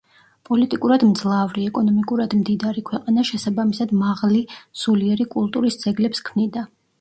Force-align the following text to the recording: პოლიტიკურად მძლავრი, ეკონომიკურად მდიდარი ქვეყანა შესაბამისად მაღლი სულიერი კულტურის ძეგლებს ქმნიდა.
პოლიტიკურად 0.49 1.03
მძლავრი, 1.09 1.65
ეკონომიკურად 1.71 2.33
მდიდარი 2.39 2.83
ქვეყანა 2.87 3.25
შესაბამისად 3.31 3.93
მაღლი 4.01 4.43
სულიერი 4.85 5.29
კულტურის 5.37 5.79
ძეგლებს 5.85 6.27
ქმნიდა. 6.33 6.67